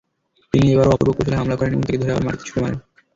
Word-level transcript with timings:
তিনি 0.53 0.65
এবারও 0.69 0.93
অপূর্ব 0.93 1.11
কৌশলে 1.15 1.37
হামলা 1.37 1.55
করেন 1.55 1.73
এবং 1.73 1.83
তাকে 1.83 1.99
ধরে 1.99 2.11
আবার 2.13 2.25
মাটিতে 2.25 2.45
ছুড়ে 2.47 2.61
মারেন। 2.63 2.79